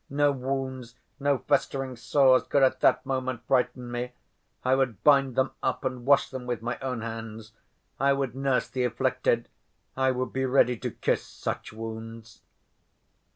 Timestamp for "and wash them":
5.85-6.47